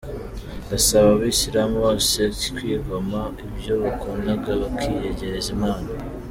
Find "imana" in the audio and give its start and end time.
5.57-5.89